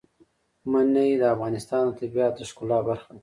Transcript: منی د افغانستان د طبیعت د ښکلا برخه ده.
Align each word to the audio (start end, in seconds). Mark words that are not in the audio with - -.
منی 0.71 1.09
د 1.21 1.23
افغانستان 1.35 1.83
د 1.89 1.95
طبیعت 1.99 2.33
د 2.37 2.41
ښکلا 2.49 2.79
برخه 2.87 3.09
ده. 3.15 3.19